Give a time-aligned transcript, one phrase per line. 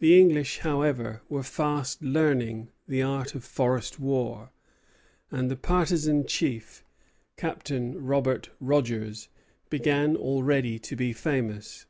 [0.00, 4.50] The English, however, were fast learning the art of forest war,
[5.30, 6.84] and the partisan chief,
[7.36, 9.28] Captain Robert Rogers,
[9.70, 11.86] began already to be famous.